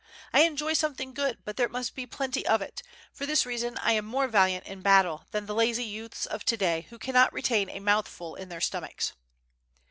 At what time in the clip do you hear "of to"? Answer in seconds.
6.25-6.57